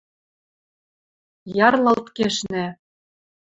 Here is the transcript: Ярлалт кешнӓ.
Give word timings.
Ярлалт 1.67 2.07
кешнӓ. 2.15 2.65